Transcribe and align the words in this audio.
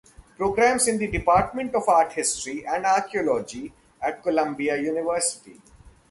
Programs 0.35 0.87
in 0.87 0.97
the 0.97 1.05
Department 1.05 1.75
of 1.75 1.87
Art 1.87 2.13
History 2.13 2.65
and 2.65 2.87
Archaeology 2.87 3.71
at 4.01 4.23
Columbia 4.23 4.75
University. 4.75 5.61